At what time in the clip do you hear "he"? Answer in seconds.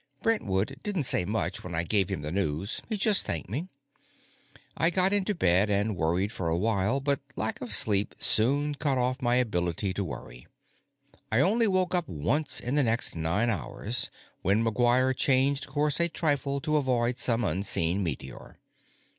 2.89-2.97